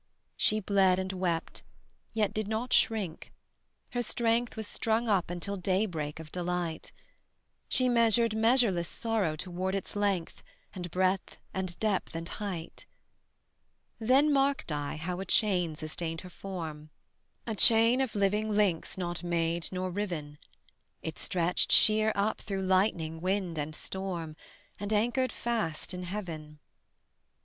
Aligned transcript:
She 0.35 0.59
bled 0.59 0.97
and 0.97 1.13
wept, 1.13 1.61
yet 2.11 2.33
did 2.33 2.47
not 2.47 2.73
shrink; 2.73 3.31
her 3.91 4.01
strength 4.01 4.57
Was 4.57 4.65
strung 4.65 5.07
up 5.07 5.29
until 5.29 5.57
daybreak 5.57 6.19
of 6.19 6.31
delight: 6.31 6.91
She 7.69 7.87
measured 7.87 8.35
measureless 8.35 8.89
sorrow 8.89 9.35
toward 9.35 9.75
its 9.75 9.95
length, 9.95 10.41
And 10.73 10.89
breadth, 10.89 11.37
and 11.53 11.77
depth, 11.79 12.15
and 12.15 12.27
height. 12.27 12.87
Then 13.99 14.33
marked 14.33 14.71
I 14.71 14.95
how 14.95 15.19
a 15.19 15.25
chain 15.25 15.75
sustained 15.75 16.21
her 16.21 16.31
form, 16.31 16.89
A 17.45 17.53
chain 17.53 18.01
of 18.01 18.15
living 18.15 18.49
links 18.49 18.97
not 18.97 19.23
made 19.23 19.69
nor 19.71 19.91
riven: 19.91 20.39
It 21.03 21.19
stretched 21.19 21.71
sheer 21.71 22.11
up 22.15 22.41
through 22.41 22.63
lightning, 22.63 23.21
wind, 23.21 23.59
and 23.59 23.75
storm, 23.75 24.35
And 24.79 24.91
anchored 24.91 25.31
fast 25.31 25.93
in 25.93 26.01
heaven. 26.05 26.57